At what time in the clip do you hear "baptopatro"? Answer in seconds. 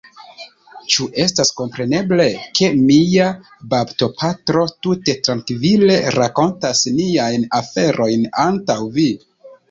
3.73-4.63